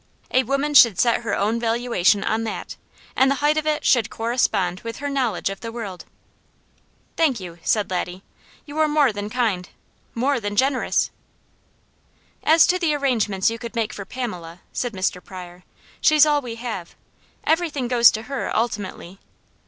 [0.31, 2.75] A woman should set her own valuation on that;
[3.15, 6.05] and the height of it should correspond with her knowledge of the world."
[7.17, 8.23] "Thank you!" said Laddie.
[8.65, 9.69] "You are more than kind!
[10.15, 11.11] more than generous!"
[12.43, 15.23] "As to the arrangements you could make for Pamela," said Mr.
[15.23, 15.63] Pryor,
[16.01, 16.95] "she's all we have.
[17.43, 19.19] Everything goes to her, ultimately.